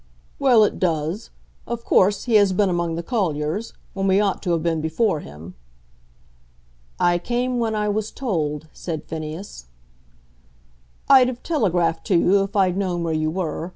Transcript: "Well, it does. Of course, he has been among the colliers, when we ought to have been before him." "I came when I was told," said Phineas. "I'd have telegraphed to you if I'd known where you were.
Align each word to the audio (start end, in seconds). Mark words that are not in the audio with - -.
"Well, 0.39 0.63
it 0.63 0.79
does. 0.79 1.29
Of 1.67 1.85
course, 1.85 2.23
he 2.23 2.33
has 2.33 2.53
been 2.53 2.69
among 2.69 2.95
the 2.95 3.03
colliers, 3.03 3.73
when 3.93 4.07
we 4.07 4.19
ought 4.19 4.41
to 4.41 4.49
have 4.53 4.63
been 4.63 4.81
before 4.81 5.19
him." 5.19 5.53
"I 6.99 7.19
came 7.19 7.59
when 7.59 7.75
I 7.75 7.87
was 7.87 8.09
told," 8.09 8.67
said 8.73 9.03
Phineas. 9.03 9.67
"I'd 11.07 11.27
have 11.27 11.43
telegraphed 11.43 12.07
to 12.07 12.17
you 12.17 12.41
if 12.41 12.55
I'd 12.55 12.77
known 12.77 13.03
where 13.03 13.13
you 13.13 13.29
were. 13.29 13.69